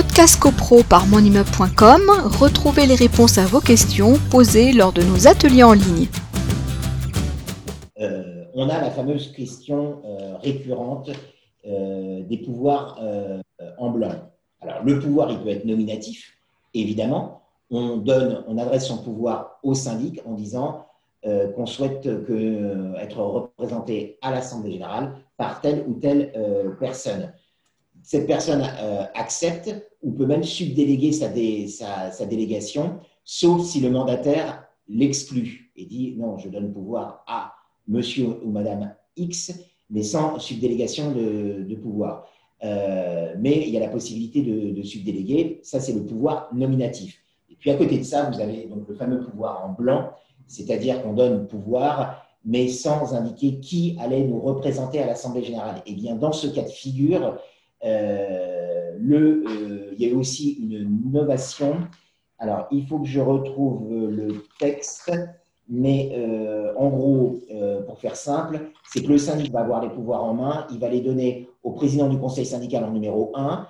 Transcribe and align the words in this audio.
Podcast 0.00 0.38
CoPro 0.38 0.84
par 0.84 1.08
monimmeuble.com, 1.08 2.02
retrouvez 2.38 2.86
les 2.86 2.94
réponses 2.94 3.36
à 3.36 3.46
vos 3.46 3.58
questions 3.58 4.14
posées 4.30 4.72
lors 4.72 4.92
de 4.92 5.02
nos 5.02 5.26
ateliers 5.26 5.64
en 5.64 5.72
ligne. 5.72 6.06
Euh, 7.98 8.44
on 8.54 8.68
a 8.68 8.80
la 8.80 8.92
fameuse 8.92 9.32
question 9.32 10.00
euh, 10.04 10.36
récurrente 10.36 11.10
euh, 11.66 12.22
des 12.22 12.38
pouvoirs 12.38 13.00
en 13.78 13.90
blanc. 13.90 14.12
Alors, 14.60 14.84
le 14.84 15.00
pouvoir, 15.00 15.32
il 15.32 15.40
peut 15.40 15.48
être 15.48 15.64
nominatif, 15.64 16.32
évidemment. 16.74 17.42
On 17.68 17.96
donne, 17.96 18.44
on 18.46 18.56
adresse 18.56 18.86
son 18.86 18.98
pouvoir 18.98 19.58
au 19.64 19.74
syndic 19.74 20.20
en 20.24 20.34
disant 20.34 20.86
qu'on 21.24 21.66
souhaite 21.66 22.06
être 22.06 23.18
représenté 23.18 24.16
à 24.22 24.30
l'Assemblée 24.30 24.74
générale 24.74 25.16
par 25.36 25.60
telle 25.60 25.84
ou 25.88 25.94
telle 25.94 26.32
personne 26.78 27.32
cette 28.02 28.26
personne 28.26 28.62
euh, 28.80 29.04
accepte 29.14 29.74
ou 30.02 30.12
peut 30.12 30.26
même 30.26 30.44
subdéléguer 30.44 31.12
sa, 31.12 31.28
délégation, 31.28 33.00
sauf 33.24 33.64
si 33.64 33.80
le 33.80 33.90
mandataire 33.90 34.64
l'exclut 34.88 35.72
et 35.76 35.84
dit 35.84 36.14
non, 36.16 36.38
je 36.38 36.48
donne 36.48 36.72
pouvoir 36.72 37.24
à 37.26 37.52
monsieur 37.86 38.38
ou 38.44 38.50
madame 38.50 38.94
X, 39.16 39.52
mais 39.90 40.02
sans 40.02 40.38
subdélégation 40.38 41.12
de, 41.12 41.74
pouvoir. 41.74 42.26
Euh, 42.64 43.34
mais 43.38 43.62
il 43.66 43.70
y 43.70 43.76
a 43.76 43.80
la 43.80 43.88
possibilité 43.88 44.42
de, 44.42 44.70
de 44.70 44.82
subdéléguer, 44.82 45.60
ça 45.62 45.80
c'est 45.80 45.92
le 45.92 46.04
pouvoir 46.04 46.48
nominatif. 46.54 47.22
Et 47.50 47.56
puis 47.56 47.70
à 47.70 47.74
côté 47.74 47.98
de 47.98 48.04
ça, 48.04 48.30
vous 48.30 48.40
avez 48.40 48.64
donc 48.66 48.88
le 48.88 48.94
fameux 48.94 49.20
pouvoir 49.20 49.64
en 49.64 49.72
blanc, 49.72 50.10
c'est-à-dire 50.46 51.02
qu'on 51.02 51.12
donne 51.12 51.46
pouvoir, 51.46 52.24
mais 52.44 52.68
sans 52.68 53.14
indiquer 53.14 53.60
qui 53.60 53.96
allait 54.00 54.22
nous 54.22 54.40
représenter 54.40 55.00
à 55.00 55.06
l'Assemblée 55.06 55.44
générale. 55.44 55.82
Et 55.86 55.92
eh 55.92 55.94
bien 55.94 56.14
dans 56.14 56.32
ce 56.32 56.46
cas 56.46 56.62
de 56.62 56.68
figure, 56.68 57.38
le, 57.82 59.44
euh, 59.46 59.92
il 59.92 60.00
y 60.00 60.06
a 60.06 60.08
eu 60.08 60.14
aussi 60.14 60.52
une 60.52 61.02
innovation. 61.06 61.78
Alors, 62.38 62.66
il 62.70 62.86
faut 62.86 63.00
que 63.00 63.06
je 63.06 63.20
retrouve 63.20 63.90
le 63.90 64.44
texte, 64.58 65.10
mais 65.68 66.12
euh, 66.14 66.72
en 66.76 66.88
gros, 66.88 67.40
pour 67.86 67.98
faire 67.98 68.16
simple, 68.16 68.70
c'est 68.90 69.02
que 69.02 69.08
le 69.08 69.18
syndic 69.18 69.52
va 69.52 69.60
avoir 69.60 69.82
les 69.82 69.90
pouvoirs 69.90 70.24
en 70.24 70.34
main, 70.34 70.66
il 70.70 70.78
va 70.78 70.88
les 70.88 71.00
donner 71.00 71.48
au 71.62 71.72
président 71.72 72.08
du 72.08 72.18
conseil 72.18 72.46
syndical 72.46 72.84
en 72.84 72.92
numéro 72.92 73.32
1 73.34 73.66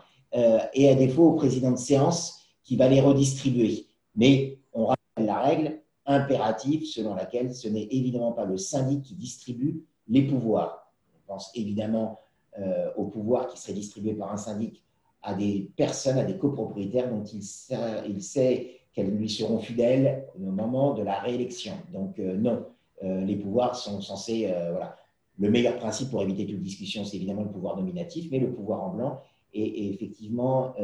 et 0.75 0.89
à 0.91 0.95
défaut 0.95 1.25
au 1.25 1.33
président 1.33 1.71
de 1.71 1.79
séance 1.79 2.41
qui 2.63 2.77
va 2.77 2.89
les 2.89 3.01
redistribuer. 3.01 3.87
Mais 4.15 4.59
on 4.75 4.87
rappelle 4.87 5.27
la 5.27 5.41
règle 5.41 5.81
impérative 6.05 6.85
selon 6.85 7.15
laquelle 7.15 7.55
ce 7.55 7.69
n'est 7.69 7.89
évidemment 7.91 8.33
pas 8.33 8.45
le 8.45 8.57
syndic 8.57 9.03
qui 9.03 9.15
distribue 9.15 9.85
les 10.09 10.23
pouvoirs. 10.23 10.93
On 11.15 11.33
pense 11.33 11.51
évidemment 11.55 12.21
euh, 12.61 12.91
au 12.97 13.05
pouvoir 13.05 13.47
qui 13.47 13.57
serait 13.57 13.73
distribué 13.73 14.15
par 14.15 14.33
un 14.33 14.37
syndic 14.37 14.83
à 15.23 15.35
des 15.35 15.71
personnes, 15.77 16.19
à 16.19 16.25
des 16.25 16.37
copropriétaires 16.37 17.09
dont 17.09 17.23
il 17.23 17.43
sait, 17.43 18.81
qu'elles 18.93 19.15
lui 19.15 19.29
seront 19.29 19.61
fidèles 19.61 20.27
au 20.37 20.51
moment 20.51 20.95
de 20.95 21.03
la 21.03 21.21
réélection. 21.21 21.75
Donc 21.93 22.19
euh, 22.19 22.37
non, 22.37 22.67
euh, 23.05 23.25
les 23.25 23.37
pouvoirs 23.37 23.77
sont 23.77 24.01
censés... 24.01 24.53
voilà. 24.73 24.97
Le 25.41 25.53
meilleur 25.53 25.77
principe 25.77 26.11
pour 26.11 26.21
éviter 26.21 26.47
toute 26.47 26.61
discussion, 26.61 27.05
c'est 27.05 27.17
évidemment 27.17 27.43
le 27.43 27.51
pouvoir 27.51 27.77
nominatif, 27.77 28.27
mais 28.33 28.41
le 28.41 28.53
pouvoir 28.53 28.83
en 28.83 28.91
blanc 28.91 29.21
est, 29.55 29.61
est 29.61 29.95
effectivement 29.95 30.75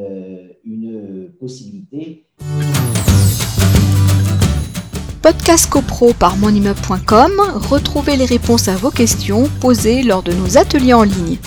une 0.63 1.29
possibilité. 1.37 2.23
Podcast 5.21 5.69
CoPro 5.69 6.13
par 6.13 6.37
monimmeuble.com, 6.37 7.31
retrouvez 7.69 8.15
les 8.15 8.25
réponses 8.25 8.69
à 8.69 8.77
vos 8.77 8.91
questions 8.91 9.49
posées 9.59 10.03
lors 10.03 10.23
de 10.23 10.31
nos 10.31 10.57
ateliers 10.57 10.93
en 10.93 11.03
ligne. 11.03 11.37